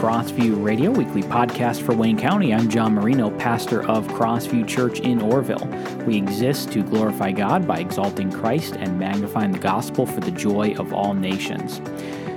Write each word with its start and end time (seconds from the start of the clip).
Crossview 0.00 0.64
Radio, 0.64 0.90
weekly 0.90 1.22
podcast 1.22 1.82
for 1.82 1.94
Wayne 1.94 2.18
County. 2.18 2.54
I'm 2.54 2.70
John 2.70 2.94
Marino, 2.94 3.30
pastor 3.32 3.86
of 3.86 4.08
Crossview 4.08 4.66
Church 4.66 5.00
in 5.00 5.18
Orrville. 5.18 6.06
We 6.06 6.16
exist 6.16 6.72
to 6.72 6.82
glorify 6.82 7.32
God 7.32 7.68
by 7.68 7.80
exalting 7.80 8.32
Christ 8.32 8.76
and 8.76 8.98
magnifying 8.98 9.50
the 9.52 9.58
gospel 9.58 10.06
for 10.06 10.20
the 10.20 10.30
joy 10.30 10.74
of 10.78 10.94
all 10.94 11.12
nations. 11.12 11.82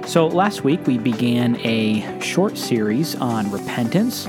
So, 0.06 0.28
last 0.28 0.66
week 0.66 0.86
we 0.86 0.98
began 0.98 1.56
a 1.62 2.20
short 2.20 2.58
series 2.58 3.16
on 3.16 3.50
repentance, 3.50 4.28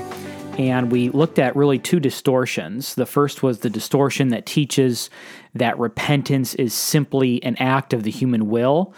and 0.57 0.89
we 0.89 1.09
looked 1.09 1.37
at 1.37 1.57
really 1.57 1.77
two 1.77 1.99
distortions. 1.99 2.95
The 2.95 3.05
first 3.05 3.43
was 3.43 3.59
the 3.59 3.69
distortion 3.69 4.29
that 4.29 4.45
teaches 4.45 5.09
that 5.53 5.77
repentance 5.77 6.55
is 6.55 6.73
simply 6.73 7.43
an 7.43 7.57
act 7.57 7.91
of 7.91 8.03
the 8.03 8.11
human 8.11 8.47
will 8.47 8.93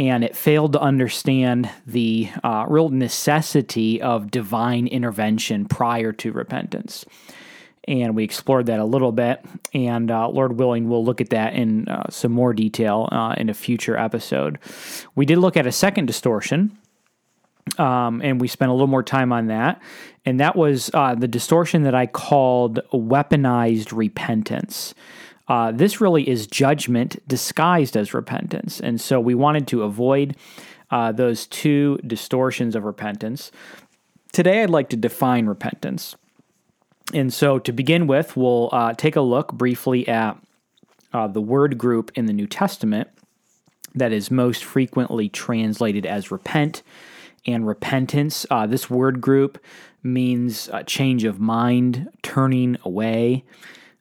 and 0.00 0.24
it 0.24 0.34
failed 0.34 0.72
to 0.72 0.80
understand 0.80 1.68
the 1.86 2.30
uh, 2.42 2.64
real 2.66 2.88
necessity 2.88 4.00
of 4.00 4.30
divine 4.30 4.86
intervention 4.86 5.66
prior 5.66 6.10
to 6.10 6.32
repentance. 6.32 7.04
And 7.86 8.16
we 8.16 8.24
explored 8.24 8.64
that 8.66 8.80
a 8.80 8.84
little 8.84 9.12
bit, 9.12 9.44
and 9.74 10.10
uh, 10.10 10.26
Lord 10.30 10.58
willing, 10.58 10.88
we'll 10.88 11.04
look 11.04 11.20
at 11.20 11.30
that 11.30 11.52
in 11.52 11.86
uh, 11.86 12.08
some 12.08 12.32
more 12.32 12.54
detail 12.54 13.10
uh, 13.12 13.34
in 13.36 13.50
a 13.50 13.54
future 13.54 13.94
episode. 13.94 14.58
We 15.16 15.26
did 15.26 15.36
look 15.36 15.58
at 15.58 15.66
a 15.66 15.72
second 15.72 16.06
distortion, 16.06 16.78
um, 17.76 18.22
and 18.22 18.40
we 18.40 18.48
spent 18.48 18.70
a 18.70 18.72
little 18.72 18.86
more 18.86 19.02
time 19.02 19.34
on 19.34 19.48
that. 19.48 19.82
And 20.24 20.40
that 20.40 20.56
was 20.56 20.90
uh, 20.94 21.14
the 21.14 21.28
distortion 21.28 21.82
that 21.82 21.94
I 21.94 22.06
called 22.06 22.80
weaponized 22.90 23.94
repentance. 23.94 24.94
Uh, 25.50 25.72
this 25.72 26.00
really 26.00 26.28
is 26.28 26.46
judgment 26.46 27.20
disguised 27.26 27.96
as 27.96 28.14
repentance. 28.14 28.78
And 28.78 29.00
so 29.00 29.18
we 29.18 29.34
wanted 29.34 29.66
to 29.68 29.82
avoid 29.82 30.36
uh, 30.92 31.10
those 31.10 31.48
two 31.48 31.98
distortions 32.06 32.76
of 32.76 32.84
repentance. 32.84 33.50
Today, 34.32 34.62
I'd 34.62 34.70
like 34.70 34.88
to 34.90 34.96
define 34.96 35.46
repentance. 35.46 36.14
And 37.12 37.34
so 37.34 37.58
to 37.58 37.72
begin 37.72 38.06
with, 38.06 38.36
we'll 38.36 38.68
uh, 38.70 38.94
take 38.94 39.16
a 39.16 39.20
look 39.20 39.52
briefly 39.52 40.06
at 40.06 40.38
uh, 41.12 41.26
the 41.26 41.40
word 41.40 41.76
group 41.76 42.12
in 42.14 42.26
the 42.26 42.32
New 42.32 42.46
Testament 42.46 43.08
that 43.92 44.12
is 44.12 44.30
most 44.30 44.62
frequently 44.62 45.28
translated 45.28 46.06
as 46.06 46.30
repent 46.30 46.84
and 47.44 47.66
repentance. 47.66 48.46
Uh, 48.52 48.68
this 48.68 48.88
word 48.88 49.20
group 49.20 49.58
means 50.04 50.70
change 50.86 51.24
of 51.24 51.40
mind, 51.40 52.08
turning 52.22 52.76
away. 52.84 53.42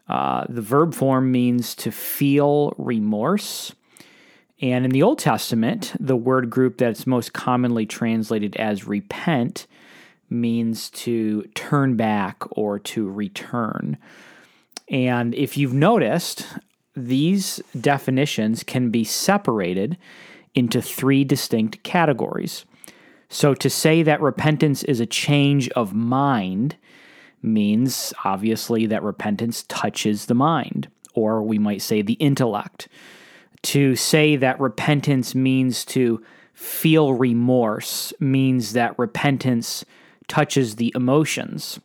Uh, 0.09 0.45
the 0.49 0.61
verb 0.61 0.93
form 0.93 1.31
means 1.31 1.75
to 1.75 1.91
feel 1.91 2.73
remorse. 2.77 3.73
And 4.61 4.83
in 4.83 4.91
the 4.91 5.03
Old 5.03 5.19
Testament, 5.19 5.93
the 5.99 6.17
word 6.17 6.49
group 6.49 6.77
that's 6.77 7.07
most 7.07 7.31
commonly 7.31 7.85
translated 7.85 8.55
as 8.57 8.87
repent 8.87 9.67
means 10.29 10.89
to 10.89 11.43
turn 11.53 11.95
back 11.95 12.43
or 12.51 12.79
to 12.79 13.09
return. 13.09 13.97
And 14.89 15.35
if 15.35 15.55
you've 15.57 15.73
noticed, 15.73 16.45
these 16.95 17.61
definitions 17.79 18.63
can 18.63 18.89
be 18.89 19.03
separated 19.03 19.97
into 20.55 20.81
three 20.81 21.23
distinct 21.23 21.83
categories. 21.83 22.65
So 23.29 23.53
to 23.53 23.69
say 23.69 24.01
that 24.03 24.21
repentance 24.21 24.83
is 24.83 24.99
a 24.99 25.05
change 25.05 25.69
of 25.69 25.93
mind 25.93 26.75
means 27.41 28.13
obviously 28.23 28.85
that 28.87 29.03
repentance 29.03 29.63
touches 29.63 30.25
the 30.25 30.33
mind, 30.33 30.89
or 31.13 31.41
we 31.41 31.57
might 31.57 31.81
say 31.81 32.01
the 32.01 32.13
intellect. 32.13 32.87
To 33.63 33.95
say 33.95 34.35
that 34.37 34.59
repentance 34.59 35.35
means 35.35 35.83
to 35.85 36.23
feel 36.53 37.13
remorse 37.13 38.13
means 38.19 38.73
that 38.73 38.97
repentance 38.99 39.85
touches 40.27 40.75
the 40.75 40.91
emotions. 40.95 41.79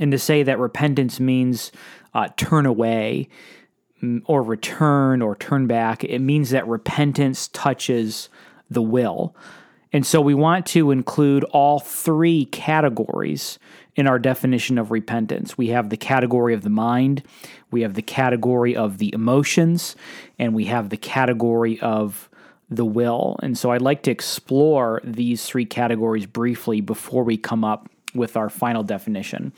And 0.00 0.12
to 0.12 0.18
say 0.18 0.42
that 0.42 0.58
repentance 0.58 1.20
means 1.20 1.72
uh, 2.14 2.28
turn 2.36 2.66
away 2.66 3.28
mm, 4.02 4.22
or 4.26 4.42
return 4.42 5.22
or 5.22 5.36
turn 5.36 5.66
back, 5.66 6.04
it 6.04 6.20
means 6.20 6.50
that 6.50 6.66
repentance 6.66 7.48
touches 7.48 8.28
the 8.70 8.82
will. 8.82 9.34
And 9.92 10.04
so 10.04 10.20
we 10.20 10.34
want 10.34 10.66
to 10.66 10.90
include 10.90 11.44
all 11.44 11.78
three 11.78 12.44
categories 12.46 13.58
in 13.96 14.06
our 14.06 14.18
definition 14.18 14.78
of 14.78 14.90
repentance. 14.90 15.58
We 15.58 15.68
have 15.68 15.90
the 15.90 15.96
category 15.96 16.54
of 16.54 16.62
the 16.62 16.70
mind, 16.70 17.22
we 17.70 17.80
have 17.82 17.94
the 17.94 18.02
category 18.02 18.76
of 18.76 18.98
the 18.98 19.12
emotions, 19.12 19.96
and 20.38 20.54
we 20.54 20.66
have 20.66 20.90
the 20.90 20.96
category 20.96 21.80
of 21.80 22.28
the 22.68 22.84
will. 22.84 23.38
And 23.42 23.56
so 23.56 23.70
I'd 23.70 23.82
like 23.82 24.02
to 24.02 24.10
explore 24.10 25.00
these 25.02 25.46
three 25.46 25.64
categories 25.64 26.26
briefly 26.26 26.80
before 26.80 27.24
we 27.24 27.36
come 27.36 27.64
up 27.64 27.88
with 28.14 28.36
our 28.36 28.50
final 28.50 28.82
definition. 28.82 29.52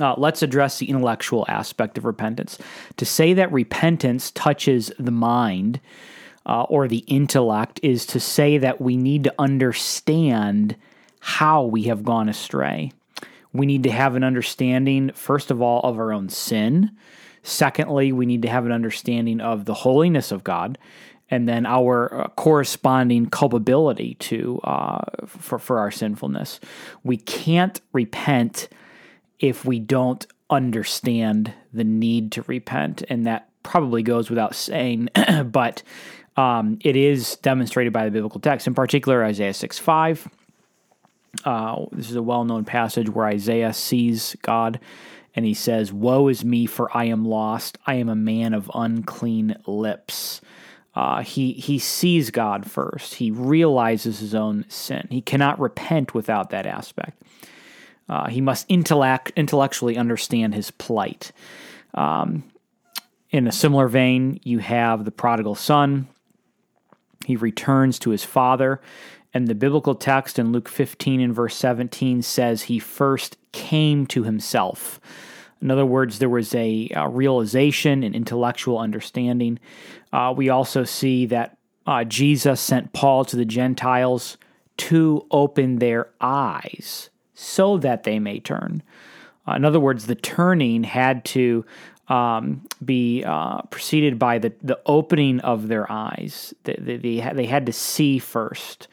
Uh, 0.00 0.14
let's 0.18 0.42
address 0.42 0.78
the 0.78 0.90
intellectual 0.90 1.44
aspect 1.48 1.96
of 1.96 2.04
repentance. 2.04 2.58
To 2.96 3.04
say 3.04 3.32
that 3.34 3.52
repentance 3.52 4.32
touches 4.32 4.90
the 4.98 5.12
mind 5.12 5.80
uh, 6.46 6.62
or 6.64 6.88
the 6.88 7.04
intellect 7.06 7.78
is 7.82 8.04
to 8.06 8.20
say 8.20 8.58
that 8.58 8.80
we 8.80 8.96
need 8.96 9.24
to 9.24 9.34
understand 9.38 10.76
how 11.20 11.62
we 11.62 11.84
have 11.84 12.04
gone 12.04 12.28
astray. 12.28 12.90
We 13.54 13.66
need 13.66 13.84
to 13.84 13.90
have 13.90 14.16
an 14.16 14.24
understanding, 14.24 15.12
first 15.14 15.50
of 15.50 15.62
all, 15.62 15.80
of 15.82 15.96
our 15.98 16.12
own 16.12 16.28
sin. 16.28 16.90
Secondly, 17.44 18.10
we 18.10 18.26
need 18.26 18.42
to 18.42 18.48
have 18.48 18.66
an 18.66 18.72
understanding 18.72 19.40
of 19.40 19.64
the 19.64 19.74
holiness 19.74 20.32
of 20.32 20.42
God, 20.42 20.76
and 21.30 21.48
then 21.48 21.64
our 21.64 22.22
uh, 22.22 22.28
corresponding 22.30 23.26
culpability 23.26 24.14
to 24.14 24.60
uh, 24.64 25.04
for 25.26 25.58
for 25.58 25.78
our 25.78 25.92
sinfulness. 25.92 26.58
We 27.04 27.16
can't 27.16 27.80
repent 27.92 28.68
if 29.38 29.64
we 29.64 29.78
don't 29.78 30.26
understand 30.50 31.52
the 31.72 31.84
need 31.84 32.32
to 32.32 32.42
repent, 32.42 33.04
and 33.08 33.24
that 33.26 33.48
probably 33.62 34.02
goes 34.02 34.30
without 34.30 34.56
saying. 34.56 35.10
but 35.44 35.82
um, 36.36 36.78
it 36.80 36.96
is 36.96 37.36
demonstrated 37.36 37.92
by 37.92 38.04
the 38.04 38.10
biblical 38.10 38.40
text, 38.40 38.66
in 38.66 38.74
particular 38.74 39.22
Isaiah 39.22 39.54
six 39.54 39.78
five 39.78 40.26
uh, 41.44 41.84
this 41.92 42.10
is 42.10 42.16
a 42.16 42.22
well 42.22 42.44
known 42.44 42.64
passage 42.64 43.08
where 43.08 43.26
Isaiah 43.26 43.72
sees 43.72 44.36
God 44.42 44.80
and 45.34 45.44
he 45.44 45.54
says, 45.54 45.92
Woe 45.92 46.28
is 46.28 46.44
me, 46.44 46.66
for 46.66 46.94
I 46.96 47.04
am 47.04 47.24
lost. 47.24 47.78
I 47.86 47.94
am 47.94 48.08
a 48.08 48.16
man 48.16 48.54
of 48.54 48.70
unclean 48.74 49.56
lips. 49.66 50.40
Uh, 50.94 51.22
he, 51.22 51.52
he 51.52 51.78
sees 51.78 52.30
God 52.30 52.70
first. 52.70 53.14
He 53.14 53.30
realizes 53.32 54.20
his 54.20 54.34
own 54.34 54.64
sin. 54.68 55.08
He 55.10 55.20
cannot 55.20 55.58
repent 55.58 56.14
without 56.14 56.50
that 56.50 56.66
aspect. 56.66 57.20
Uh, 58.08 58.28
he 58.28 58.40
must 58.40 58.66
intellect, 58.68 59.32
intellectually 59.34 59.96
understand 59.96 60.54
his 60.54 60.70
plight. 60.70 61.32
Um, 61.94 62.44
in 63.30 63.48
a 63.48 63.52
similar 63.52 63.88
vein, 63.88 64.38
you 64.44 64.60
have 64.60 65.04
the 65.04 65.10
prodigal 65.10 65.56
son. 65.56 66.06
He 67.24 67.34
returns 67.34 67.98
to 68.00 68.10
his 68.10 68.22
father 68.22 68.80
and 69.34 69.48
the 69.48 69.54
biblical 69.54 69.96
text 69.96 70.38
in 70.38 70.52
Luke 70.52 70.68
15 70.68 71.20
and 71.20 71.34
verse 71.34 71.56
17 71.56 72.22
says 72.22 72.62
he 72.62 72.78
first 72.78 73.36
came 73.52 74.06
to 74.06 74.22
himself. 74.22 75.00
In 75.60 75.70
other 75.70 75.84
words, 75.84 76.18
there 76.18 76.28
was 76.28 76.54
a, 76.54 76.90
a 76.94 77.08
realization 77.08 78.02
and 78.02 78.14
intellectual 78.14 78.78
understanding. 78.78 79.58
Uh, 80.12 80.32
we 80.36 80.48
also 80.48 80.84
see 80.84 81.26
that 81.26 81.58
uh, 81.86 82.04
Jesus 82.04 82.60
sent 82.60 82.92
Paul 82.92 83.24
to 83.24 83.36
the 83.36 83.44
Gentiles 83.44 84.36
to 84.76 85.26
open 85.30 85.76
their 85.76 86.10
eyes 86.20 87.10
so 87.34 87.76
that 87.78 88.04
they 88.04 88.18
may 88.18 88.40
turn. 88.40 88.82
Uh, 89.46 89.52
in 89.52 89.64
other 89.64 89.80
words, 89.80 90.06
the 90.06 90.14
turning 90.14 90.84
had 90.84 91.24
to 91.24 91.64
um, 92.08 92.66
be 92.84 93.24
uh, 93.24 93.62
preceded 93.62 94.18
by 94.18 94.38
the, 94.38 94.52
the 94.62 94.78
opening 94.86 95.40
of 95.40 95.68
their 95.68 95.90
eyes. 95.90 96.54
They, 96.64 96.76
they, 96.78 97.20
they, 97.32 97.46
had 97.46 97.66
to 97.66 97.72
see 97.72 98.18
first. 98.18 98.88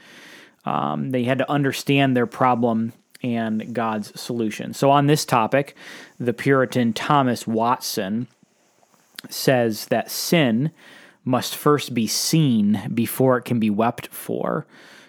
Um, 0.65 1.11
they 1.11 1.23
had 1.23 1.39
to 1.39 1.51
understand 1.51 2.15
their 2.15 2.27
problem 2.27 2.93
and 3.23 3.73
God's 3.73 4.19
solution. 4.19 4.73
So, 4.73 4.89
on 4.89 5.07
this 5.07 5.25
topic, 5.25 5.75
the 6.19 6.33
Puritan 6.33 6.93
Thomas 6.93 7.45
Watson 7.47 8.27
says 9.29 9.85
that 9.85 10.09
sin 10.09 10.71
must 11.23 11.55
first 11.55 11.93
be 11.93 12.07
seen 12.07 12.81
before 12.93 13.37
it 13.37 13.45
can 13.45 13.59
be 13.59 13.69
wept 13.69 14.07
for. 14.07 14.65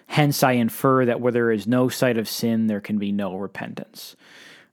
Hence, 0.07 0.43
I 0.43 0.53
infer 0.53 1.05
that 1.05 1.19
where 1.19 1.31
there 1.31 1.51
is 1.51 1.65
no 1.65 1.89
sight 1.89 2.17
of 2.17 2.29
sin, 2.29 2.67
there 2.67 2.81
can 2.81 2.99
be 2.99 3.11
no 3.11 3.35
repentance. 3.35 4.15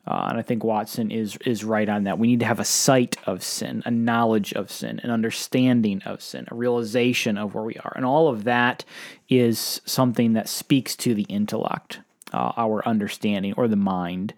Uh, 0.07 0.29
and 0.31 0.39
I 0.39 0.43
think 0.43 0.65
Watson 0.65 1.11
is 1.11 1.37
is 1.45 1.63
right 1.63 1.89
on 1.89 2.05
that. 2.05 2.19
We 2.19 2.29
need 2.29 2.41
to 2.41 2.47
have 2.47 2.61
a 2.61 2.65
sight 2.65 3.17
of 3.27 3.43
sin, 3.43 3.83
a 3.85 3.91
knowledge 3.91 4.53
of 4.55 4.71
sin, 4.71 5.01
an 5.03 5.11
understanding 5.11 6.03
of 6.03 6.23
sin, 6.23 6.47
a 6.51 6.55
realization 6.55 7.37
of 7.37 7.55
where 7.55 7.65
we 7.65 7.77
are, 7.77 7.93
and 7.95 8.05
all 8.05 8.29
of 8.29 8.45
that 8.45 8.85
is 9.29 9.81
something 9.85 10.33
that 10.33 10.49
speaks 10.49 10.97
to 10.97 11.15
the 11.15 11.25
intellect, 11.25 12.01
uh, 12.33 12.53
our 12.57 12.87
understanding, 12.89 13.55
or 13.57 13.69
the 13.69 13.77
mind. 13.77 14.35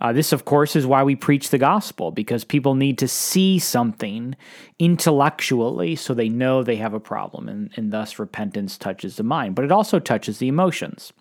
Uh, 0.00 0.12
this, 0.12 0.32
of 0.32 0.46
course, 0.46 0.74
is 0.76 0.86
why 0.86 1.02
we 1.02 1.14
preach 1.14 1.50
the 1.50 1.58
gospel 1.58 2.10
because 2.10 2.42
people 2.42 2.74
need 2.74 2.96
to 2.96 3.06
see 3.06 3.58
something 3.58 4.34
intellectually 4.78 5.94
so 5.94 6.14
they 6.14 6.28
know 6.28 6.62
they 6.62 6.76
have 6.76 6.94
a 6.94 7.00
problem, 7.00 7.48
and, 7.48 7.70
and 7.76 7.92
thus 7.92 8.18
repentance 8.18 8.78
touches 8.78 9.16
the 9.16 9.22
mind, 9.22 9.54
but 9.54 9.64
it 9.64 9.72
also 9.72 9.98
touches 9.98 10.38
the 10.38 10.48
emotions. 10.48 11.12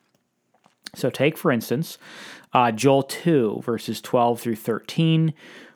So, 0.96 1.10
take 1.10 1.38
for 1.38 1.52
instance 1.52 1.98
uh, 2.54 2.72
Joel 2.72 3.04
2, 3.04 3.62
verses 3.64 4.02
12 4.02 4.40
through 4.40 4.56
13, 4.56 5.34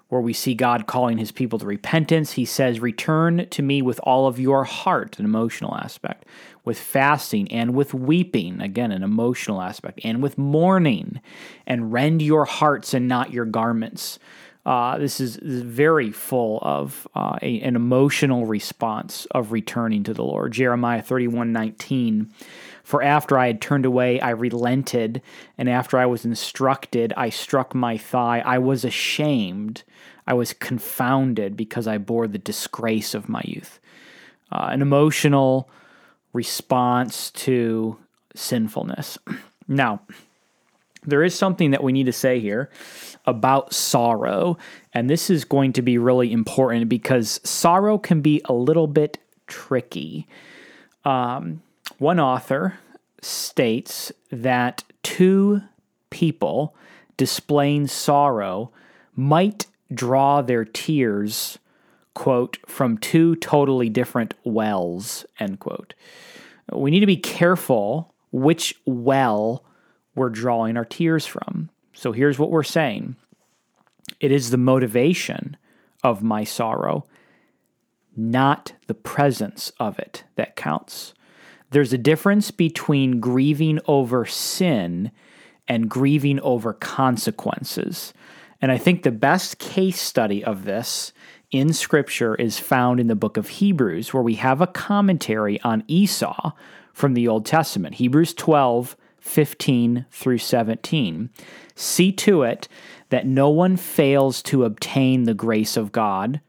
where 0.09 0.21
we 0.21 0.33
see 0.33 0.53
God 0.53 0.87
calling 0.87 1.17
his 1.17 1.31
people 1.31 1.59
to 1.59 1.65
repentance. 1.65 2.33
He 2.33 2.45
says, 2.45 2.79
Return 2.79 3.47
to 3.49 3.61
me 3.61 3.81
with 3.81 3.99
all 4.03 4.27
of 4.27 4.39
your 4.39 4.63
heart, 4.63 5.19
an 5.19 5.25
emotional 5.25 5.75
aspect, 5.75 6.25
with 6.65 6.79
fasting 6.79 7.51
and 7.51 7.73
with 7.75 7.93
weeping, 7.93 8.61
again, 8.61 8.91
an 8.91 9.03
emotional 9.03 9.61
aspect, 9.61 9.99
and 10.03 10.21
with 10.21 10.37
mourning, 10.37 11.19
and 11.67 11.93
rend 11.93 12.21
your 12.21 12.45
hearts 12.45 12.93
and 12.93 13.07
not 13.07 13.33
your 13.33 13.45
garments. 13.45 14.19
Uh, 14.65 14.97
this 14.97 15.19
is, 15.19 15.35
is, 15.37 15.61
very 15.61 16.09
full 16.09 16.59
of 16.61 17.05
uh, 17.15 17.37
a, 17.41 17.59
an 17.61 17.75
emotional 17.75 18.45
response 18.45 19.27
of 19.31 19.51
returning 19.51 20.03
to 20.03 20.13
the 20.13 20.23
Lord. 20.23 20.53
Jeremiah 20.53 21.01
31 21.01 21.51
19. 21.51 22.31
For 22.83 23.01
after 23.01 23.37
I 23.37 23.47
had 23.47 23.61
turned 23.61 23.85
away, 23.85 24.21
I 24.21 24.29
relented, 24.29 25.21
and 25.57 25.69
after 25.69 25.97
I 25.97 26.05
was 26.05 26.25
instructed, 26.25 27.13
I 27.17 27.29
struck 27.29 27.75
my 27.75 27.97
thigh. 27.97 28.39
I 28.39 28.57
was 28.57 28.85
ashamed. 28.85 29.83
I 30.27 30.33
was 30.33 30.53
confounded 30.53 31.57
because 31.57 31.87
I 31.87 31.97
bore 31.97 32.27
the 32.27 32.37
disgrace 32.37 33.13
of 33.13 33.27
my 33.27 33.41
youth. 33.45 33.79
Uh, 34.51 34.69
an 34.71 34.81
emotional 34.81 35.69
response 36.31 37.31
to 37.31 37.97
sinfulness. 38.35 39.17
Now, 39.65 40.01
there 41.05 41.23
is 41.23 41.35
something 41.35 41.71
that 41.71 41.83
we 41.83 41.91
need 41.91 42.05
to 42.05 42.13
say 42.13 42.39
here 42.39 42.69
about 43.25 43.73
sorrow, 43.73 44.57
and 44.93 45.09
this 45.09 45.29
is 45.29 45.45
going 45.45 45.73
to 45.73 45.81
be 45.81 45.97
really 45.97 46.31
important 46.31 46.89
because 46.89 47.39
sorrow 47.43 47.97
can 47.97 48.21
be 48.21 48.41
a 48.45 48.53
little 48.53 48.87
bit 48.87 49.17
tricky. 49.47 50.27
Um, 51.05 51.61
one 51.97 52.19
author 52.19 52.79
states 53.21 54.11
that 54.31 54.83
two 55.03 55.61
people 56.09 56.75
displaying 57.17 57.87
sorrow 57.87 58.71
might 59.15 59.67
draw 59.93 60.41
their 60.41 60.65
tears, 60.65 61.59
quote, 62.13 62.57
from 62.67 62.97
two 62.97 63.35
totally 63.37 63.89
different 63.89 64.33
wells, 64.43 65.25
end 65.39 65.59
quote. 65.59 65.93
We 66.71 66.91
need 66.91 67.01
to 67.01 67.05
be 67.05 67.17
careful 67.17 68.13
which 68.31 68.75
well 68.85 69.63
we're 70.15 70.29
drawing 70.29 70.77
our 70.77 70.85
tears 70.85 71.25
from. 71.25 71.69
So 71.93 72.11
here's 72.11 72.39
what 72.39 72.51
we're 72.51 72.63
saying 72.63 73.15
it 74.19 74.31
is 74.31 74.49
the 74.49 74.57
motivation 74.57 75.57
of 76.03 76.23
my 76.23 76.43
sorrow, 76.43 77.05
not 78.15 78.73
the 78.87 78.93
presence 78.93 79.71
of 79.79 79.97
it, 79.99 80.23
that 80.35 80.55
counts. 80.55 81.13
There's 81.71 81.93
a 81.93 81.97
difference 81.97 82.51
between 82.51 83.19
grieving 83.19 83.79
over 83.87 84.25
sin 84.25 85.11
and 85.67 85.89
grieving 85.89 86.39
over 86.41 86.73
consequences. 86.73 88.13
And 88.61 88.71
I 88.71 88.77
think 88.77 89.03
the 89.03 89.11
best 89.11 89.57
case 89.57 89.99
study 89.99 90.43
of 90.43 90.65
this 90.65 91.13
in 91.51 91.73
Scripture 91.73 92.35
is 92.35 92.59
found 92.59 92.99
in 92.99 93.07
the 93.07 93.15
book 93.15 93.37
of 93.37 93.47
Hebrews, 93.47 94.13
where 94.13 94.23
we 94.23 94.35
have 94.35 94.61
a 94.61 94.67
commentary 94.67 95.59
on 95.61 95.83
Esau 95.87 96.51
from 96.93 97.13
the 97.13 97.27
Old 97.27 97.45
Testament. 97.45 97.95
Hebrews 97.95 98.33
12, 98.33 98.95
15 99.23 100.05
through 100.11 100.37
17. 100.37 101.29
See 101.75 102.11
to 102.11 102.43
it 102.43 102.67
that 103.09 103.25
no 103.25 103.49
one 103.49 103.77
fails 103.77 104.41
to 104.43 104.63
obtain 104.63 105.23
the 105.23 105.33
grace 105.33 105.75
of 105.75 105.91
God 105.91 106.39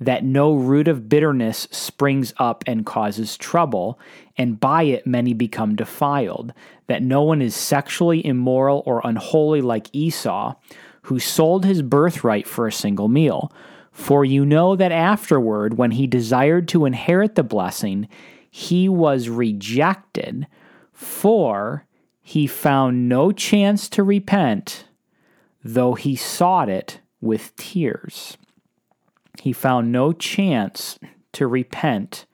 that 0.00 0.24
no 0.24 0.54
root 0.54 0.88
of 0.88 1.08
bitterness 1.08 1.66
springs 1.70 2.32
up 2.38 2.62
and 2.66 2.86
causes 2.86 3.36
trouble, 3.36 3.98
and 4.36 4.60
by 4.60 4.84
it 4.84 5.06
many 5.06 5.34
become 5.34 5.74
defiled, 5.74 6.52
that 6.86 7.02
no 7.02 7.22
one 7.22 7.42
is 7.42 7.54
sexually 7.54 8.24
immoral 8.24 8.82
or 8.86 9.00
unholy 9.04 9.60
like 9.60 9.88
Esau, 9.92 10.54
who 11.02 11.18
sold 11.18 11.64
his 11.64 11.82
birthright 11.82 12.46
for 12.46 12.66
a 12.66 12.72
single 12.72 13.08
meal. 13.08 13.52
For 13.90 14.24
you 14.24 14.44
know 14.44 14.76
that 14.76 14.92
afterward, 14.92 15.76
when 15.76 15.92
he 15.92 16.06
desired 16.06 16.68
to 16.68 16.84
inherit 16.84 17.34
the 17.34 17.42
blessing, 17.42 18.08
he 18.48 18.88
was 18.88 19.28
rejected, 19.28 20.46
for 20.92 21.84
he 22.28 22.46
found 22.46 23.08
no 23.08 23.32
chance 23.32 23.88
to 23.88 24.02
repent, 24.02 24.84
though 25.64 25.94
he 25.94 26.14
sought 26.14 26.68
it 26.68 27.00
with 27.20 27.54
tears 27.56 28.36
he 29.40 29.52
found 29.52 29.92
no 29.92 30.12
chance 30.12 30.98
to 31.32 31.46
repent, 31.46 32.26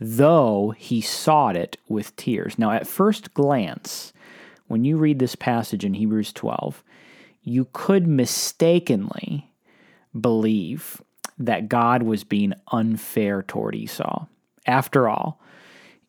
though 0.00 0.74
he 0.76 1.00
sought 1.00 1.56
it 1.56 1.76
with 1.88 2.14
tears. 2.16 2.58
Now, 2.58 2.70
at 2.70 2.86
first 2.86 3.34
glance, 3.34 4.12
when 4.68 4.84
you 4.84 4.96
read 4.96 5.18
this 5.18 5.34
passage 5.34 5.84
in 5.84 5.94
Hebrews 5.94 6.32
12, 6.32 6.82
you 7.42 7.66
could 7.72 8.06
mistakenly 8.06 9.50
believe 10.18 11.02
that 11.38 11.68
God 11.68 12.02
was 12.02 12.24
being 12.24 12.52
unfair 12.70 13.42
toward 13.42 13.74
Esau. 13.74 14.26
After 14.66 15.08
all, 15.08 15.40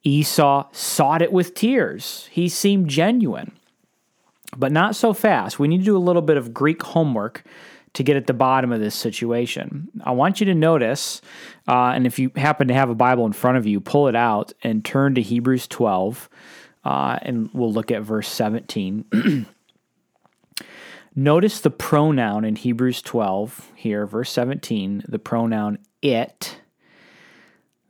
Esau 0.04 0.68
sought 0.72 1.22
it 1.22 1.32
with 1.32 1.54
tears. 1.54 2.28
He 2.32 2.50
seemed 2.50 2.90
genuine. 2.90 3.54
But 4.56 4.72
not 4.72 4.96
so 4.96 5.14
fast. 5.14 5.58
We 5.58 5.68
need 5.68 5.80
to 5.80 5.84
do 5.84 5.98
a 5.98 6.00
little 6.00 6.22
bit 6.22 6.38
of 6.38 6.54
Greek 6.54 6.84
homework 6.84 7.44
to 7.94 8.04
get 8.04 8.18
at 8.18 8.28
the 8.28 8.34
bottom 8.34 8.72
of 8.72 8.80
this 8.80 8.96
situation. 8.96 9.90
I 10.04 10.12
want 10.12 10.40
you 10.40 10.46
to 10.48 10.56
notice, 10.56 11.22
uh, 11.68 11.90
and 11.90 12.06
if 12.06 12.20
you 12.20 12.32
happen 12.36 12.68
to 12.68 12.74
have 12.74 12.90
a 12.90 12.96
Bible 12.96 13.26
in 13.26 13.34
front 13.34 13.58
of 13.58 13.66
you, 13.66 13.80
pull 13.80 14.08
it 14.08 14.16
out 14.16 14.52
and 14.64 14.84
turn 14.84 15.16
to 15.16 15.22
Hebrews 15.22 15.68
12, 15.68 16.30
uh, 16.86 17.20
and 17.22 17.50
we'll 17.54 17.72
look 17.72 17.92
at 17.92 18.02
verse 18.02 18.28
17. 18.28 19.46
notice 21.16 21.62
the 21.62 21.70
pronoun 21.70 22.46
in 22.46 22.56
Hebrews 22.56 23.02
12 23.04 23.72
here, 23.76 24.06
verse 24.08 24.32
17, 24.32 25.06
the 25.08 25.20
pronoun 25.20 25.78
it. 26.02 26.58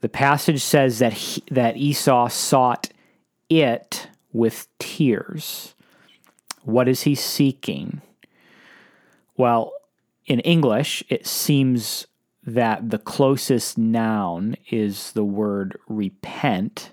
The 0.04 0.10
passage 0.10 0.62
says 0.62 1.00
that 1.00 1.14
he, 1.14 1.42
that 1.50 1.78
Esau 1.78 2.28
sought 2.28 2.90
it 3.50 4.10
with 4.34 4.68
tears. 4.78 5.76
What 6.64 6.90
is 6.90 7.04
he 7.04 7.16
seeking? 7.16 8.02
Well, 9.38 9.72
in 10.26 10.42
English, 10.42 11.06
it 11.08 11.26
seems 11.26 12.06
that 12.46 12.90
the 12.90 12.98
closest 12.98 13.78
noun 13.78 14.58
is 14.70 15.14
the 15.14 15.24
word 15.24 15.80
repent. 15.88 16.92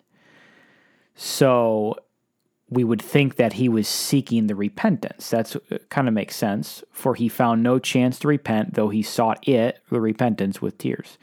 So 1.17 1.97
we 2.69 2.85
would 2.85 3.03
think 3.03 3.35
that 3.35 3.55
he 3.55 3.69
was 3.69 3.89
seeking 3.89 4.47
the 4.47 4.55
repentance. 4.55 5.31
That's 5.31 5.57
uh, 5.57 5.79
kind 5.89 6.07
of 6.07 6.15
makes 6.15 6.37
sense. 6.37 6.85
For 6.93 7.17
he 7.17 7.29
found 7.29 7.65
no 7.65 7.81
chance 7.81 8.21
to 8.21 8.29
repent, 8.29 8.75
though 8.75 8.91
he 8.91 9.03
sought 9.03 9.49
it, 9.49 9.81
the 9.91 10.01
repentance, 10.01 10.63
with 10.63 10.79
tears. 10.79 11.19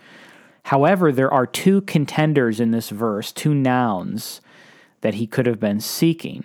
However, 0.68 1.14
there 1.14 1.34
are 1.34 1.46
two 1.46 1.80
contenders 1.80 2.60
in 2.60 2.72
this 2.72 2.90
verse, 2.90 3.32
two 3.32 3.54
nouns 3.54 4.42
that 5.00 5.14
he 5.14 5.26
could 5.26 5.46
have 5.46 5.62
been 5.62 5.80
seeking. 5.80 6.44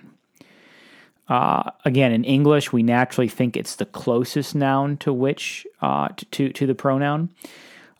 Uh, 1.29 1.73
again, 1.85 2.13
in 2.13 2.23
English, 2.23 2.73
we 2.73 2.85
naturally 2.85 3.27
think 3.27 3.57
it's 3.57 3.75
the 3.75 3.85
closest 3.85 4.55
noun 4.55 4.97
to 4.99 5.13
which 5.13 5.67
uh, 5.81 6.07
to 6.31 6.53
to 6.53 6.67
the 6.69 6.75
pronoun, 6.75 7.31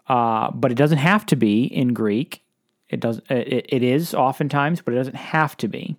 uh, 0.09 0.53
but 0.53 0.71
it 0.71 0.77
doesn't 0.77 0.99
have 0.99 1.27
to 1.27 1.35
be 1.35 1.65
in 1.65 1.93
Greek. 1.93 2.45
It 2.89 3.01
does. 3.01 3.21
It, 3.29 3.67
it 3.69 3.83
is 3.83 4.15
oftentimes, 4.15 4.81
but 4.81 4.95
it 4.95 4.99
doesn't 4.99 5.17
have 5.17 5.57
to 5.57 5.67
be. 5.67 5.97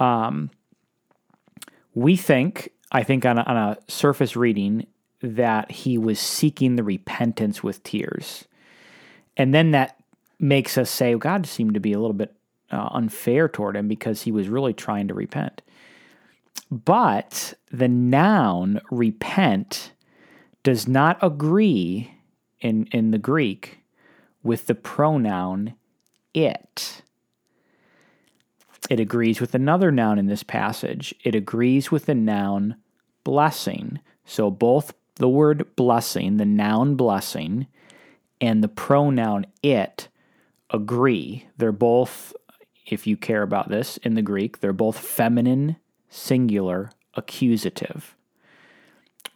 Um, 0.00 0.50
we 1.94 2.16
think, 2.16 2.70
I 2.90 3.04
think, 3.04 3.24
on 3.24 3.38
a, 3.38 3.42
on 3.42 3.56
a 3.56 3.78
surface 3.86 4.34
reading, 4.34 4.88
that 5.22 5.70
he 5.70 5.98
was 5.98 6.18
seeking 6.18 6.74
the 6.74 6.82
repentance 6.82 7.62
with 7.62 7.84
tears, 7.84 8.46
and 9.36 9.54
then 9.54 9.70
that 9.72 9.96
makes 10.38 10.78
us 10.78 10.90
say 10.90 11.14
God 11.14 11.46
seemed 11.46 11.74
to 11.74 11.80
be 11.80 11.92
a 11.92 11.98
little 11.98 12.14
bit 12.14 12.34
uh, 12.70 12.88
unfair 12.92 13.48
toward 13.48 13.76
him 13.76 13.88
because 13.88 14.22
he 14.22 14.32
was 14.32 14.48
really 14.48 14.72
trying 14.72 15.08
to 15.08 15.14
repent. 15.14 15.62
But 16.70 17.54
the 17.70 17.88
noun 17.88 18.80
repent 18.90 19.92
does 20.62 20.86
not 20.86 21.18
agree 21.22 22.14
in, 22.60 22.86
in 22.92 23.10
the 23.10 23.18
Greek 23.18 23.80
with 24.42 24.66
the 24.66 24.74
pronoun 24.74 25.74
it. 26.32 27.02
It 28.88 29.00
agrees 29.00 29.40
with 29.40 29.54
another 29.54 29.90
noun 29.90 30.18
in 30.18 30.26
this 30.26 30.42
passage. 30.42 31.14
It 31.22 31.34
agrees 31.34 31.90
with 31.90 32.06
the 32.06 32.14
noun 32.14 32.76
blessing. 33.24 34.00
So 34.24 34.50
both 34.50 34.94
the 35.16 35.28
word 35.28 35.76
blessing, 35.76 36.36
the 36.36 36.46
noun 36.46 36.96
blessing, 36.96 37.66
and 38.40 38.62
the 38.62 38.68
pronoun 38.68 39.46
it 39.62 40.08
agree. 40.70 41.46
They're 41.58 41.72
both, 41.72 42.32
if 42.86 43.06
you 43.06 43.16
care 43.16 43.42
about 43.42 43.68
this 43.68 43.96
in 43.98 44.14
the 44.14 44.22
Greek, 44.22 44.60
they're 44.60 44.72
both 44.72 44.98
feminine 44.98 45.76
singular, 46.08 46.90
accusative. 47.14 48.16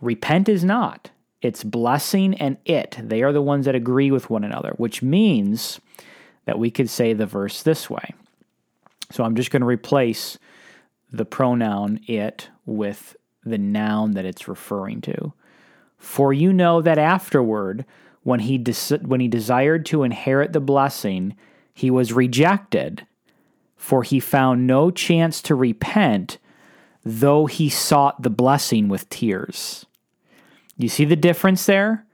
Repent 0.01 0.49
is 0.49 0.65
not. 0.65 1.11
It's 1.41 1.63
blessing 1.63 2.35
and 2.35 2.57
it. 2.65 2.97
They 3.01 3.23
are 3.23 3.33
the 3.33 3.43
ones 3.43 3.67
that 3.67 3.75
agree 3.75 4.11
with 4.11 4.31
one 4.31 4.45
another, 4.45 4.73
which 4.77 5.03
means 5.03 5.81
that 6.47 6.59
we 6.59 6.71
could 6.71 6.91
say 6.91 7.13
the 7.13 7.27
verse 7.27 7.63
this 7.63 7.91
way. 7.91 8.15
So 9.11 9.25
I'm 9.25 9.37
just 9.37 9.51
going 9.51 9.61
to 9.61 9.67
replace 9.67 10.39
the 11.13 11.25
pronoun 11.25 12.01
it 12.07 12.49
with 12.67 13.17
the 13.45 13.59
noun 13.59 14.13
that 14.13 14.25
it's 14.25 14.49
referring 14.49 15.01
to. 15.03 15.33
For 15.99 16.33
you 16.33 16.53
know 16.53 16.83
that 16.83 16.99
afterward, 16.99 17.85
when 18.25 18.41
he, 18.41 18.59
des- 18.59 18.99
when 18.99 19.21
he 19.21 19.29
desired 19.29 19.87
to 19.87 20.03
inherit 20.03 20.53
the 20.53 20.61
blessing, 20.61 21.37
he 21.73 21.91
was 21.91 22.13
rejected, 22.13 23.07
for 23.77 24.03
he 24.03 24.19
found 24.19 24.67
no 24.67 24.91
chance 24.91 25.41
to 25.43 25.55
repent, 25.55 26.39
though 27.05 27.47
he 27.47 27.69
sought 27.69 28.23
the 28.23 28.31
blessing 28.31 28.89
with 28.89 29.09
tears. 29.11 29.87
You 30.77 30.89
see 30.89 31.05
the 31.05 31.17
difference 31.17 31.67
there? 31.67 32.05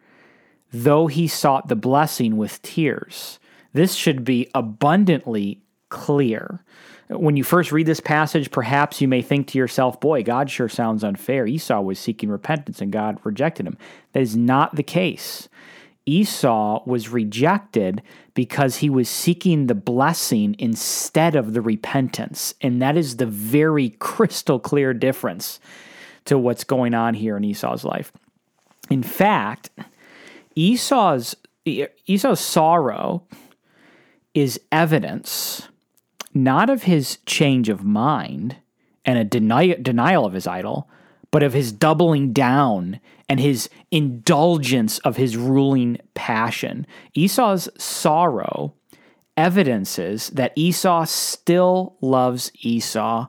Though 0.73 1.07
he 1.07 1.26
sought 1.26 1.69
the 1.69 1.76
blessing 1.76 2.37
with 2.37 2.61
tears. 2.62 3.38
This 3.73 3.95
should 3.95 4.25
be 4.25 4.50
abundantly 4.55 5.61
clear. 5.88 6.62
When 7.09 7.37
you 7.37 7.43
first 7.43 7.73
read 7.73 7.87
this 7.87 8.00
passage, 8.00 8.50
perhaps 8.50 9.00
you 9.00 9.09
may 9.09 9.23
think 9.23 9.49
to 9.49 9.59
yourself, 9.59 10.00
boy, 10.00 10.23
God 10.23 10.49
sure 10.49 10.69
sounds 10.69 11.02
unfair. 11.02 11.47
Esau 11.47 11.81
was 11.81 11.99
seeking 11.99 12.31
repentance 12.31 12.81
and 12.81 12.93
God 12.93 13.19
rejected 13.25 13.67
him. 13.67 13.76
That 14.12 14.23
is 14.23 14.37
not 14.37 14.76
the 14.76 14.85
case. 14.85 15.49
Esau 16.07 16.83
was 16.87 17.09
rejected 17.09 18.02
because 18.35 18.78
he 18.78 18.90
was 18.90 19.09
seeking 19.09 19.66
the 19.66 19.75
blessing 19.75 20.57
instead 20.59 21.37
of 21.37 21.52
the 21.52 21.61
repentance. 21.61 22.54
And 22.61 22.80
that 22.83 22.97
is 22.97 23.16
the 23.16 23.26
very 23.26 23.90
crystal 23.90 24.59
clear 24.59 24.95
difference 24.95 25.61
to 26.25 26.38
what's 26.38 26.64
going 26.64 26.95
on 26.95 27.14
here 27.14 27.37
in 27.37 27.45
Esau's 27.45 27.85
life. 27.85 28.12
In 28.90 29.02
fact, 29.02 29.71
Esau's 30.54 31.37
Esau's 31.64 32.40
sorrow 32.40 33.23
is 34.35 34.59
evidence 34.73 35.69
not 36.33 36.71
of 36.71 36.85
his 36.85 37.19
change 37.26 37.69
of 37.69 37.85
mind 37.85 38.57
and 39.04 39.19
a 39.19 39.25
deni- 39.25 39.83
denial 39.83 40.25
of 40.25 40.33
his 40.33 40.47
idol, 40.47 40.88
but 41.31 41.43
of 41.43 41.53
his 41.53 41.73
doubling 41.73 42.33
down 42.33 43.01
and 43.29 43.39
his 43.39 43.69
indulgence 43.91 44.99
of 45.01 45.17
his 45.17 45.37
ruling 45.37 45.99
passion. 46.15 46.87
Esau's 47.15 47.69
sorrow 47.79 48.75
evidences 49.37 50.29
that 50.31 50.53
Esau 50.57 51.05
still 51.05 51.97
loves 52.01 52.51
Esau 52.61 53.27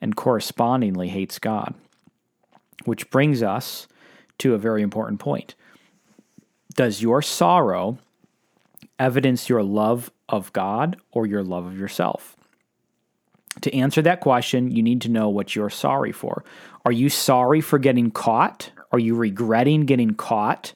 and 0.00 0.16
correspondingly 0.16 1.08
hates 1.08 1.38
God. 1.38 1.74
Which 2.84 3.08
brings 3.10 3.42
us 3.42 3.86
to 4.38 4.54
a 4.54 4.58
very 4.58 4.82
important 4.82 5.20
point. 5.20 5.54
Does 6.74 7.00
your 7.00 7.22
sorrow 7.22 7.98
evidence 8.98 9.48
your 9.48 9.62
love 9.62 10.10
of 10.28 10.52
God 10.52 10.96
or 11.12 11.26
your 11.26 11.44
love 11.44 11.66
of 11.66 11.78
yourself? 11.78 12.36
To 13.60 13.74
answer 13.74 14.02
that 14.02 14.20
question, 14.20 14.70
you 14.70 14.82
need 14.82 15.02
to 15.02 15.10
know 15.10 15.28
what 15.28 15.54
you're 15.54 15.70
sorry 15.70 16.12
for. 16.12 16.44
Are 16.84 16.92
you 16.92 17.08
sorry 17.08 17.60
for 17.60 17.78
getting 17.78 18.10
caught? 18.10 18.70
Are 18.90 18.98
you 18.98 19.14
regretting 19.14 19.86
getting 19.86 20.14
caught? 20.14 20.74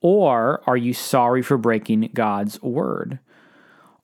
Or 0.00 0.62
are 0.66 0.76
you 0.76 0.92
sorry 0.92 1.42
for 1.42 1.56
breaking 1.56 2.10
God's 2.12 2.60
word? 2.62 3.18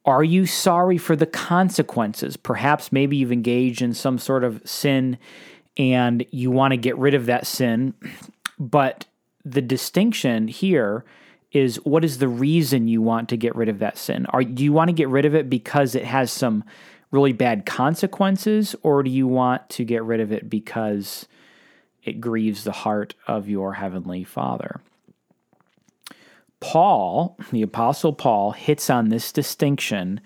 Are 0.05 0.25
you 0.25 0.47
sorry 0.47 0.97
for 0.97 1.15
the 1.15 1.27
consequences? 1.27 2.37
Perhaps 2.37 2.91
maybe 2.91 3.17
you've 3.17 3.33
engaged 3.33 3.83
in 3.83 3.93
some 3.93 4.19
sort 4.19 4.45
of 4.45 4.63
sin 4.65 5.19
and 5.77 6.25
you 6.31 6.51
want 6.51 6.73
to 6.73 6.77
get 6.77 6.97
rid 6.97 7.15
of 7.15 7.27
that 7.27 7.47
sin, 7.47 7.95
but 8.59 9.05
the 9.45 9.63
distinction 9.63 10.49
here 10.49 11.05
is 11.53 11.77
what 11.85 12.05
is 12.05 12.19
the 12.19 12.29
reason 12.29 12.89
you 12.89 13.03
want 13.03 13.29
to 13.29 13.37
get 13.37 13.55
rid 13.55 13.69
of 13.69 13.79
that 13.81 13.99
sin? 13.99 14.27
Are 14.27 14.43
do 14.43 14.63
you 14.63 14.73
want 14.73 14.89
to 14.89 14.95
get 14.95 15.09
rid 15.09 15.25
of 15.25 15.35
it 15.35 15.51
because 15.51 15.95
it 15.95 16.05
has 16.05 16.31
some 16.31 16.65
really 17.11 17.33
bad 17.33 17.67
consequences 17.67 18.77
or 18.83 19.03
do 19.03 19.11
you 19.11 19.27
want 19.27 19.69
to 19.71 19.85
get 19.85 20.05
rid 20.05 20.21
of 20.21 20.33
it 20.33 20.49
because 20.49 21.27
it 22.03 22.21
grieves 22.21 22.65
the 22.65 22.73
heart 22.73 23.15
of 23.27 23.49
your 23.49 23.75
heavenly 23.75 24.25
Father. 24.25 24.81
Paul, 26.61 27.37
the 27.51 27.63
apostle 27.63 28.13
Paul 28.13 28.53
hits 28.53 28.91
on 28.91 29.09
this 29.09 29.33
distinction 29.33 30.21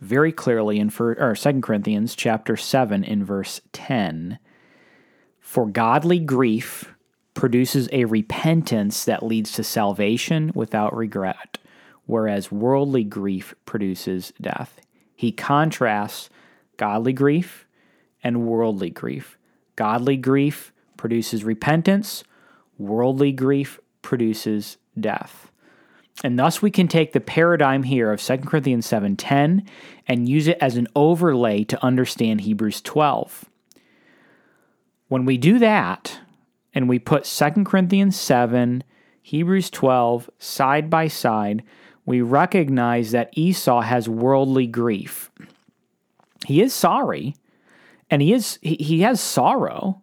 very 0.00 0.32
clearly 0.32 0.78
in 0.78 0.90
for, 0.90 1.12
or 1.18 1.34
2 1.34 1.60
Corinthians 1.60 2.14
chapter 2.14 2.56
7 2.56 3.02
in 3.02 3.24
verse 3.24 3.60
10. 3.72 4.38
For 5.40 5.66
godly 5.66 6.18
grief 6.18 6.94
produces 7.34 7.88
a 7.92 8.04
repentance 8.04 9.04
that 9.04 9.22
leads 9.22 9.52
to 9.52 9.64
salvation 9.64 10.52
without 10.54 10.94
regret, 10.94 11.58
whereas 12.06 12.52
worldly 12.52 13.04
grief 13.04 13.54
produces 13.64 14.32
death. 14.40 14.80
He 15.18 15.32
contrasts 15.32 16.30
godly 16.76 17.12
grief 17.12 17.66
and 18.22 18.46
worldly 18.46 18.90
grief. 18.90 19.36
Godly 19.74 20.16
grief 20.16 20.72
produces 20.96 21.42
repentance, 21.42 22.22
worldly 22.78 23.32
grief 23.32 23.80
produces 24.00 24.76
death. 24.98 25.50
And 26.22 26.38
thus 26.38 26.62
we 26.62 26.70
can 26.70 26.86
take 26.86 27.14
the 27.14 27.20
paradigm 27.20 27.82
here 27.82 28.12
of 28.12 28.20
2 28.20 28.46
Corinthians 28.46 28.86
7:10 28.86 29.64
and 30.06 30.28
use 30.28 30.46
it 30.46 30.58
as 30.60 30.76
an 30.76 30.86
overlay 30.94 31.64
to 31.64 31.84
understand 31.84 32.42
Hebrews 32.42 32.80
12. 32.80 33.44
When 35.08 35.24
we 35.24 35.36
do 35.36 35.58
that 35.58 36.20
and 36.72 36.88
we 36.88 37.00
put 37.00 37.24
2 37.24 37.64
Corinthians 37.64 38.14
7, 38.14 38.84
Hebrews 39.20 39.68
12 39.70 40.30
side 40.38 40.88
by 40.88 41.08
side, 41.08 41.64
we 42.08 42.22
recognize 42.22 43.10
that 43.10 43.28
Esau 43.34 43.82
has 43.82 44.08
worldly 44.08 44.66
grief. 44.66 45.30
He 46.46 46.62
is 46.62 46.72
sorry 46.72 47.34
and 48.08 48.22
he 48.22 48.32
is 48.32 48.58
he, 48.62 48.76
he 48.76 49.00
has 49.02 49.20
sorrow 49.20 50.00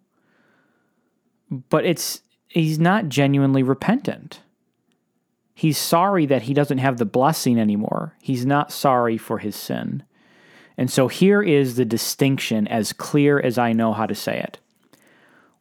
but 1.50 1.84
it's 1.84 2.22
he's 2.48 2.78
not 2.78 3.10
genuinely 3.10 3.64
repentant. 3.64 4.42
He's 5.56 5.80
sorry 5.80 6.28
that 6.28 6.44
he 6.44 6.54
doesn't 6.54 6.78
have 6.78 6.98
the 6.98 7.06
blessing 7.06 7.60
anymore. 7.60 8.16
He's 8.22 8.46
not 8.46 8.72
sorry 8.72 9.18
for 9.18 9.40
his 9.40 9.56
sin. 9.56 10.04
And 10.78 10.92
so 10.92 11.08
here 11.08 11.42
is 11.42 11.76
the 11.76 11.86
distinction 11.86 12.68
as 12.68 12.94
clear 12.94 13.40
as 13.40 13.58
I 13.58 13.74
know 13.74 13.94
how 13.94 14.06
to 14.06 14.14
say 14.14 14.38
it. 14.38 14.60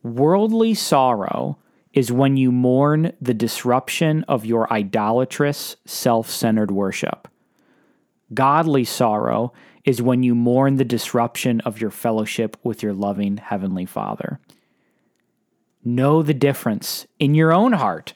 Worldly 0.02 0.74
sorrow 0.74 1.56
is 1.94 2.10
when 2.10 2.36
you 2.36 2.50
mourn 2.52 3.12
the 3.20 3.32
disruption 3.32 4.24
of 4.24 4.44
your 4.44 4.70
idolatrous, 4.70 5.76
self 5.86 6.28
centered 6.28 6.70
worship. 6.70 7.28
Godly 8.34 8.84
sorrow 8.84 9.52
is 9.84 10.02
when 10.02 10.22
you 10.22 10.34
mourn 10.34 10.76
the 10.76 10.84
disruption 10.84 11.60
of 11.60 11.80
your 11.80 11.90
fellowship 11.90 12.56
with 12.64 12.82
your 12.82 12.92
loving 12.92 13.36
Heavenly 13.36 13.86
Father. 13.86 14.40
Know 15.84 16.22
the 16.22 16.34
difference 16.34 17.06
in 17.18 17.34
your 17.34 17.52
own 17.52 17.72
heart 17.72 18.14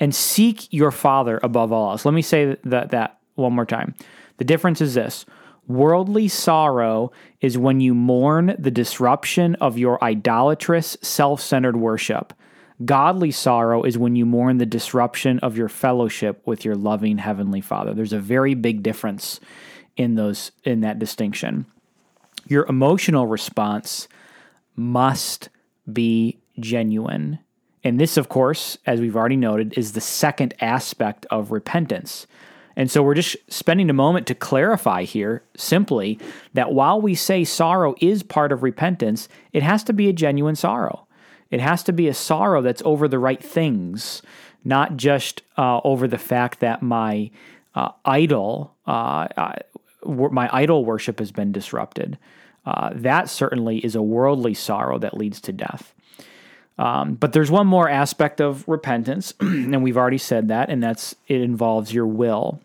and 0.00 0.14
seek 0.14 0.72
your 0.72 0.90
Father 0.90 1.38
above 1.42 1.70
all 1.70 1.92
else. 1.92 2.04
Let 2.04 2.14
me 2.14 2.22
say 2.22 2.56
that, 2.64 2.90
that 2.90 3.18
one 3.36 3.52
more 3.52 3.66
time. 3.66 3.94
The 4.38 4.44
difference 4.44 4.80
is 4.80 4.94
this 4.94 5.24
worldly 5.68 6.28
sorrow 6.28 7.12
is 7.40 7.56
when 7.56 7.80
you 7.80 7.94
mourn 7.94 8.56
the 8.58 8.70
disruption 8.70 9.54
of 9.56 9.78
your 9.78 10.02
idolatrous, 10.02 10.96
self 11.00 11.40
centered 11.40 11.76
worship. 11.76 12.32
Godly 12.84 13.30
sorrow 13.30 13.84
is 13.84 13.96
when 13.96 14.16
you 14.16 14.26
mourn 14.26 14.58
the 14.58 14.66
disruption 14.66 15.38
of 15.40 15.56
your 15.56 15.68
fellowship 15.68 16.42
with 16.44 16.64
your 16.64 16.74
loving 16.74 17.18
heavenly 17.18 17.60
Father. 17.60 17.94
There's 17.94 18.12
a 18.12 18.18
very 18.18 18.54
big 18.54 18.82
difference 18.82 19.38
in 19.96 20.16
those 20.16 20.50
in 20.64 20.80
that 20.80 20.98
distinction. 20.98 21.66
Your 22.48 22.66
emotional 22.66 23.26
response 23.26 24.08
must 24.74 25.50
be 25.90 26.40
genuine. 26.58 27.38
And 27.84 28.00
this, 28.00 28.16
of 28.16 28.28
course, 28.28 28.76
as 28.86 29.00
we've 29.00 29.16
already 29.16 29.36
noted, 29.36 29.78
is 29.78 29.92
the 29.92 30.00
second 30.00 30.54
aspect 30.60 31.26
of 31.30 31.52
repentance. 31.52 32.26
And 32.76 32.90
so 32.90 33.02
we're 33.02 33.14
just 33.14 33.36
spending 33.48 33.88
a 33.88 33.94
moment 33.94 34.26
to 34.26 34.34
clarify 34.34 35.04
here 35.04 35.44
simply 35.56 36.18
that 36.54 36.72
while 36.72 37.00
we 37.00 37.14
say 37.14 37.44
sorrow 37.44 37.94
is 38.00 38.24
part 38.24 38.50
of 38.50 38.64
repentance, 38.64 39.28
it 39.52 39.62
has 39.62 39.84
to 39.84 39.92
be 39.92 40.08
a 40.08 40.12
genuine 40.12 40.56
sorrow. 40.56 41.03
It 41.54 41.60
has 41.60 41.84
to 41.84 41.92
be 41.92 42.08
a 42.08 42.14
sorrow 42.14 42.62
that's 42.62 42.82
over 42.84 43.06
the 43.06 43.20
right 43.20 43.40
things, 43.40 44.22
not 44.64 44.96
just 44.96 45.42
uh, 45.56 45.80
over 45.84 46.08
the 46.08 46.18
fact 46.18 46.58
that 46.58 46.82
my 46.82 47.30
uh, 47.76 47.90
idol, 48.04 48.74
uh, 48.88 49.28
my 50.04 50.50
idol 50.52 50.84
worship 50.84 51.20
has 51.20 51.30
been 51.30 51.52
disrupted. 51.52 52.18
Uh, 52.66 52.90
that 52.92 53.28
certainly 53.28 53.78
is 53.78 53.94
a 53.94 54.02
worldly 54.02 54.52
sorrow 54.52 54.98
that 54.98 55.16
leads 55.16 55.40
to 55.42 55.52
death. 55.52 55.94
Um, 56.76 57.14
but 57.14 57.32
there's 57.32 57.52
one 57.52 57.68
more 57.68 57.88
aspect 57.88 58.40
of 58.40 58.66
repentance, 58.66 59.32
and 59.40 59.84
we've 59.84 59.96
already 59.96 60.18
said 60.18 60.48
that, 60.48 60.70
and 60.70 60.82
that's 60.82 61.14
it 61.28 61.40
involves 61.40 61.94
your 61.94 62.08
will. 62.08 62.60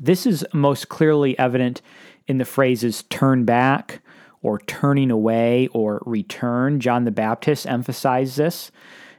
This 0.00 0.26
is 0.26 0.44
most 0.52 0.88
clearly 0.88 1.38
evident 1.38 1.80
in 2.26 2.38
the 2.38 2.44
phrases 2.44 3.04
turn 3.04 3.44
back 3.44 4.00
or 4.44 4.58
turning 4.60 5.10
away 5.10 5.66
or 5.68 6.02
return. 6.04 6.78
John 6.78 7.04
the 7.04 7.10
Baptist 7.10 7.66
emphasized 7.66 8.36
this 8.36 8.70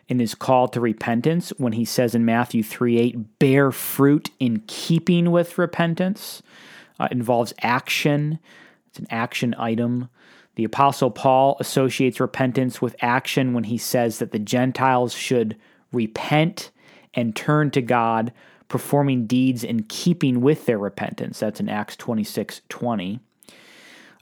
in 0.08 0.20
his 0.20 0.36
call 0.36 0.67
to 0.67 0.79
repentance 0.79 1.50
when 1.58 1.74
he 1.74 1.84
says 1.84 2.13
in 2.13 2.24
Matthew 2.24 2.63
3 2.63 3.00
8, 3.00 3.39
bear 3.39 3.72
fruit 3.72 4.29
in 4.39 4.62
keeping 4.67 5.32
with 5.32 5.58
repentance. 5.58 6.41
Uh, 6.98 7.10
involves 7.12 7.53
action, 7.62 8.39
it's 8.88 9.00
an 9.00 9.08
action 9.10 9.53
item. 9.58 10.10
The 10.55 10.63
Apostle 10.63 11.12
Paul 11.12 11.58
associates 11.60 12.22
repentance 12.22 12.82
with 12.82 12.96
action 13.01 13.53
when 13.53 13.65
he 13.65 13.77
says 13.77 14.20
that 14.20 14.32
the 14.32 14.39
Gentiles 14.39 15.13
should 15.13 15.58
repent 15.91 16.72
and 17.13 17.36
turn 17.36 17.72
to 17.72 17.82
God, 17.82 18.32
performing 18.70 19.25
deeds 19.25 19.63
in 19.63 19.84
keeping 19.84 20.39
with 20.39 20.65
their 20.65 20.77
repentance. 20.77 21.39
That's 21.39 21.60
in 21.60 21.67
Acts 21.67 21.98
26 21.98 22.62
20. 22.70 23.20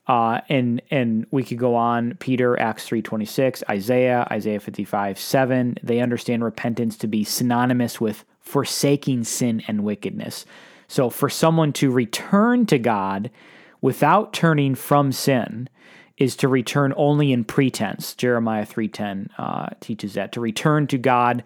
Uh, 0.06 0.42
and 0.50 0.82
and 0.92 1.26
we 1.32 1.44
could 1.44 1.58
go 1.58 1.76
on. 1.76 2.16
Peter, 2.20 2.60
Acts 2.60 2.86
three 2.86 3.02
twenty 3.02 3.26
six, 3.26 3.64
Isaiah, 3.70 4.28
Isaiah 4.30 4.60
fifty 4.60 4.84
five 4.84 5.18
seven. 5.18 5.78
They 5.82 6.02
understand 6.02 6.44
repentance 6.44 6.98
to 6.98 7.08
be 7.08 7.24
synonymous 7.24 8.02
with 8.02 8.26
forsaking 8.42 9.24
sin 9.24 9.64
and 9.68 9.86
wickedness. 9.86 10.46
So 10.90 11.10
for 11.10 11.30
someone 11.30 11.72
to 11.74 11.90
return 11.90 12.66
to 12.66 12.78
God 12.78 13.32
without 13.80 14.34
turning 14.34 14.76
from 14.76 15.14
sin 15.14 15.70
is 16.18 16.36
to 16.36 16.50
return 16.50 16.94
only 16.98 17.32
in 17.32 17.46
pretense. 17.46 18.14
Jeremiah 18.14 18.66
three 18.66 18.90
ten 18.90 19.30
uh, 19.38 19.70
teaches 19.80 20.16
that 20.16 20.34
to 20.34 20.42
return 20.42 20.86
to 20.88 20.98
God 20.98 21.44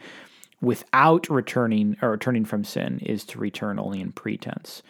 without 0.60 1.30
returning 1.30 1.96
or 2.02 2.10
returning 2.10 2.44
from 2.44 2.64
sin 2.64 3.00
is 3.06 3.24
to 3.26 3.38
return 3.38 3.78
only 3.78 4.02
in 4.02 4.12
pretense. 4.12 4.82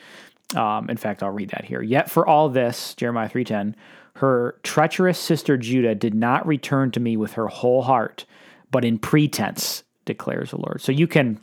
Um, 0.55 0.89
in 0.89 0.97
fact, 0.97 1.23
I'll 1.23 1.31
read 1.31 1.49
that 1.49 1.65
here. 1.65 1.81
Yet 1.81 2.09
for 2.09 2.25
all 2.25 2.49
this, 2.49 2.93
Jeremiah 2.95 3.29
3:10, 3.29 3.75
her 4.15 4.59
treacherous 4.63 5.19
sister 5.19 5.57
Judah 5.57 5.93
did 5.93 6.13
not 6.13 6.47
return 6.47 6.91
to 6.91 6.99
me 6.99 7.17
with 7.17 7.33
her 7.33 7.47
whole 7.47 7.83
heart, 7.83 8.25
but 8.71 8.85
in 8.85 8.97
pretense, 8.97 9.83
declares 10.05 10.51
the 10.51 10.57
Lord. 10.57 10.81
So 10.81 10.91
you 10.91 11.07
can 11.07 11.39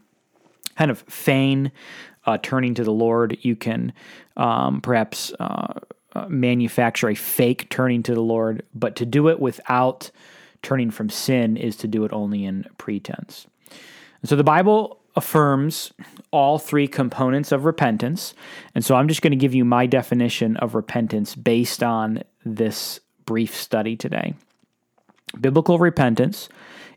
kind 0.76 0.90
of 0.90 1.00
feign 1.02 1.70
uh, 2.26 2.38
turning 2.42 2.74
to 2.74 2.84
the 2.84 2.92
Lord. 2.92 3.38
You 3.42 3.54
can 3.54 3.92
um, 4.36 4.80
perhaps 4.80 5.32
uh, 5.38 5.80
uh, 6.14 6.26
manufacture 6.28 7.08
a 7.08 7.14
fake 7.14 7.68
turning 7.70 8.02
to 8.04 8.14
the 8.14 8.22
Lord, 8.22 8.64
but 8.74 8.96
to 8.96 9.06
do 9.06 9.28
it 9.28 9.38
without 9.38 10.10
turning 10.62 10.90
from 10.90 11.10
sin 11.10 11.56
is 11.56 11.76
to 11.76 11.86
do 11.86 12.04
it 12.04 12.12
only 12.12 12.44
in 12.44 12.64
pretense. 12.78 13.46
And 14.22 14.28
so 14.28 14.36
the 14.36 14.44
Bible 14.44 14.98
affirms 15.16 15.92
all 16.30 16.58
three 16.58 16.88
components 16.88 17.52
of 17.52 17.64
repentance. 17.64 18.34
And 18.74 18.84
so 18.84 18.96
I'm 18.96 19.08
just 19.08 19.22
going 19.22 19.30
to 19.30 19.36
give 19.36 19.54
you 19.54 19.64
my 19.64 19.86
definition 19.86 20.56
of 20.58 20.74
repentance 20.74 21.34
based 21.34 21.82
on 21.82 22.22
this 22.44 23.00
brief 23.24 23.54
study 23.54 23.96
today. 23.96 24.34
Biblical 25.40 25.78
repentance 25.78 26.48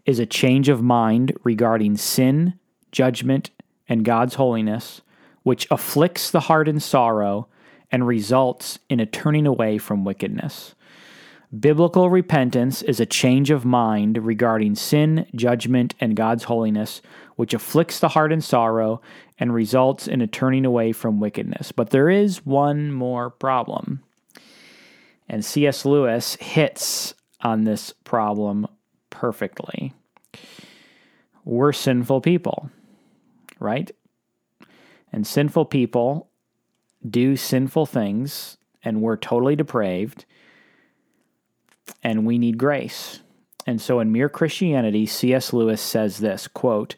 is 0.06 0.20
a 0.20 0.26
change 0.26 0.70
of 0.70 0.82
mind 0.82 1.34
regarding 1.44 1.98
sin, 1.98 2.54
judgment, 2.92 3.52
and 3.90 4.06
God's 4.06 4.36
holiness, 4.36 5.02
which 5.44 5.68
afflicts 5.70 6.32
the 6.32 6.42
heart 6.42 6.68
in 6.68 6.80
sorrow 6.80 7.48
and 7.92 8.06
results 8.06 8.80
in 8.90 9.00
a 9.00 9.06
turning 9.06 9.48
away 9.48 9.78
from 9.78 10.04
wickedness. 10.04 10.76
Biblical 11.58 12.10
repentance 12.10 12.82
is 12.82 13.00
a 13.00 13.06
change 13.06 13.52
of 13.52 13.64
mind 13.64 14.18
regarding 14.18 14.76
sin, 14.76 15.26
judgment, 15.34 15.96
and 15.98 16.14
God's 16.14 16.44
holiness, 16.44 17.02
which 17.38 17.54
afflicts 17.54 18.02
the 18.02 18.10
heart 18.10 18.34
in 18.34 18.42
sorrow 18.42 19.02
and 19.40 19.54
results 19.54 20.10
in 20.10 20.20
a 20.22 20.28
turning 20.28 20.66
away 20.66 20.92
from 20.92 21.22
wickedness. 21.22 21.72
But 21.72 21.92
there 21.92 22.10
is 22.10 22.46
one 22.46 22.92
more 22.92 23.30
problem. 23.30 24.04
And 25.30 25.46
C.S. 25.46 25.86
Lewis 25.86 26.36
hits 26.36 27.14
on 27.40 27.64
this 27.64 27.94
problem 28.04 28.68
perfectly. 29.10 29.94
We're 31.46 31.72
sinful 31.72 32.22
people, 32.22 32.70
right? 33.58 33.90
And 35.14 35.26
sinful 35.26 35.66
people 35.66 36.30
do 37.10 37.38
sinful 37.38 37.86
things, 37.86 38.58
and 38.84 39.02
we're 39.02 39.16
totally 39.16 39.56
depraved 39.56 40.26
and 42.04 42.26
we 42.26 42.38
need 42.38 42.58
grace. 42.58 43.20
And 43.66 43.82
so 43.82 44.00
in 44.00 44.12
Mere 44.12 44.30
Christianity, 44.30 45.06
C.S. 45.06 45.52
Lewis 45.54 45.82
says 45.82 46.20
this 46.20 46.48
quote, 46.48 46.96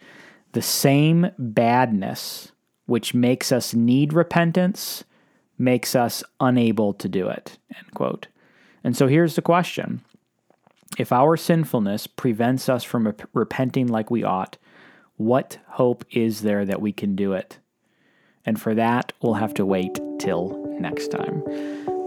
the 0.53 0.61
same 0.61 1.31
badness 1.37 2.51
which 2.85 3.13
makes 3.13 3.51
us 3.51 3.73
need 3.73 4.13
repentance 4.13 5.03
makes 5.57 5.95
us 5.95 6.23
unable 6.39 6.93
to 6.93 7.07
do 7.07 7.27
it. 7.27 7.57
End 7.75 7.93
quote. 7.93 8.27
And 8.83 8.95
so 8.95 9.07
here's 9.07 9.35
the 9.35 9.41
question. 9.41 10.01
If 10.97 11.11
our 11.11 11.37
sinfulness 11.37 12.07
prevents 12.07 12.67
us 12.67 12.83
from 12.83 13.13
repenting 13.33 13.87
like 13.87 14.09
we 14.09 14.23
ought, 14.23 14.57
what 15.17 15.59
hope 15.67 16.03
is 16.11 16.41
there 16.41 16.65
that 16.65 16.81
we 16.81 16.91
can 16.91 17.15
do 17.15 17.33
it? 17.33 17.59
And 18.45 18.59
for 18.59 18.73
that, 18.73 19.13
we'll 19.21 19.35
have 19.35 19.53
to 19.55 19.65
wait 19.65 19.99
till 20.17 20.65
next 20.79 21.09
time. 21.09 21.43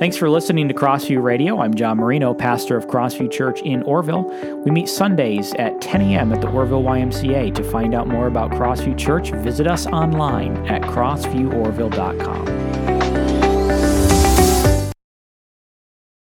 Thanks 0.02 0.16
for 0.16 0.28
listening 0.28 0.66
to 0.66 0.74
Crossview 0.74 1.22
Radio. 1.22 1.60
I'm 1.60 1.74
John 1.74 1.98
Marino, 1.98 2.34
pastor 2.34 2.76
of 2.76 2.88
Crossview 2.88 3.30
Church 3.30 3.62
in 3.62 3.84
Orrville. 3.84 4.64
We 4.64 4.72
meet 4.72 4.88
Sundays 4.88 5.54
at 5.60 5.80
10 5.80 6.00
a.m. 6.00 6.32
at 6.32 6.40
the 6.40 6.48
Orrville 6.48 6.82
YMCA. 6.82 7.54
To 7.54 7.62
find 7.70 7.94
out 7.94 8.08
more 8.08 8.26
about 8.26 8.50
Crossview 8.50 8.98
Church, 8.98 9.30
visit 9.30 9.68
us 9.68 9.86
online 9.86 10.56
at 10.66 10.82
crossvieworville.com. 10.82 13.01